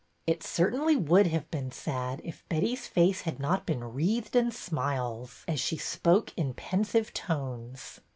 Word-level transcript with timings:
"It 0.25 0.41
certainly 0.41 0.95
would 0.95 1.27
have 1.27 1.51
been 1.51 1.71
sad, 1.71 2.21
if 2.23 2.43
Betty's 2.49 2.87
face 2.87 3.21
had 3.21 3.39
not 3.39 3.67
been 3.67 3.83
wreathed 3.83 4.35
in 4.35 4.49
smiles, 4.49 5.43
as 5.47 5.59
she 5.59 5.77
spoke 5.77 6.33
in 6.35 6.55
pensive 6.55 7.13
tones. 7.13 8.01